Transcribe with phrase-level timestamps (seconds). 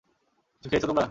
[0.55, 0.99] কিছু খেয়েছ তোমরা?